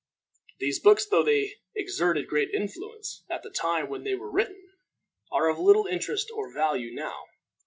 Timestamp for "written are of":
4.31-5.59